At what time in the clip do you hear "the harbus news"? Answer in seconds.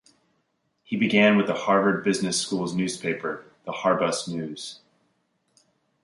3.65-4.79